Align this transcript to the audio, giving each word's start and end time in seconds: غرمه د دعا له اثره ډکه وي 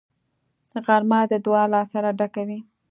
غرمه 0.85 1.19
د 1.31 1.33
دعا 1.45 1.63
له 1.71 1.77
اثره 1.83 2.11
ډکه 2.19 2.41
وي 2.47 2.59